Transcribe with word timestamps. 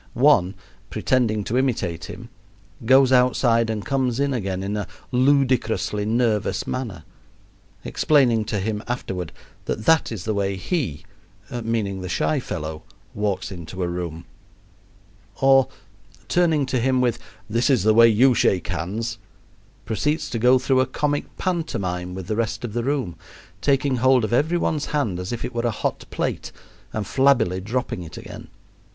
One, 0.13 0.55
pretending 0.89 1.43
to 1.43 1.59
imitate 1.59 2.05
him, 2.05 2.29
goes 2.87 3.11
outside 3.11 3.69
and 3.69 3.85
comes 3.85 4.19
in 4.19 4.33
again 4.33 4.63
in 4.63 4.75
a 4.75 4.87
ludicrously 5.11 6.05
nervous 6.07 6.65
manner, 6.65 7.03
explaining 7.85 8.45
to 8.45 8.57
him 8.59 8.81
afterward 8.87 9.31
that 9.65 9.85
that 9.85 10.11
is 10.11 10.23
the 10.25 10.33
way 10.33 10.55
he 10.55 11.05
meaning 11.63 12.01
the 12.01 12.09
shy 12.09 12.39
fellow 12.39 12.81
walks 13.13 13.51
into 13.51 13.83
a 13.83 13.87
room; 13.87 14.25
or, 15.39 15.67
turning 16.27 16.65
to 16.65 16.79
him 16.79 16.99
with 16.99 17.19
"This 17.47 17.69
is 17.69 17.83
the 17.83 17.93
way 17.93 18.07
you 18.07 18.33
shake 18.33 18.69
hands," 18.69 19.19
proceeds 19.85 20.31
to 20.31 20.39
go 20.39 20.57
through 20.57 20.79
a 20.79 20.87
comic 20.87 21.37
pantomime 21.37 22.15
with 22.15 22.25
the 22.25 22.35
rest 22.35 22.65
of 22.65 22.73
the 22.73 22.83
room, 22.83 23.15
taking 23.61 23.97
hold 23.97 24.23
of 24.25 24.33
every 24.33 24.57
one's 24.57 24.85
hand 24.87 25.19
as 25.19 25.31
if 25.31 25.45
it 25.45 25.53
were 25.53 25.61
a 25.61 25.69
hot 25.69 26.05
plate 26.09 26.51
and 26.91 27.05
flabbily 27.05 27.61
dropping 27.61 28.01
it 28.01 28.17
again. 28.17 28.47